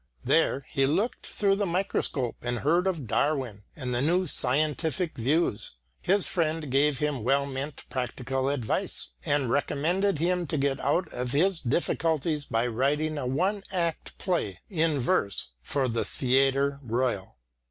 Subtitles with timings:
[0.25, 5.75] There he looked through the microscope, and heard of Darwin and the new scientific views.
[6.01, 11.33] His friend gave him well meant practical advice and recommended him to get out of
[11.33, 17.37] his difficulties by writing a one act play in verse for the Theatre Royal.